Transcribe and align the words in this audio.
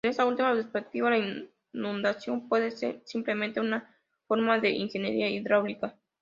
En 0.03 0.09
esta 0.09 0.25
última 0.25 0.51
perspectiva, 0.55 1.11
la 1.11 1.45
inundación 1.75 2.49
puede 2.49 2.71
ser 2.71 3.03
simplemente 3.05 3.59
una 3.59 3.95
forma 4.27 4.57
de 4.57 4.71
ingeniería 4.71 5.29
hidráulica. 5.29 5.95